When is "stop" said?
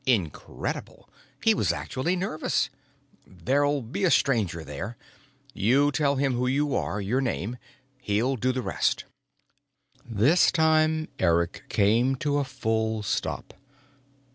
13.03-13.53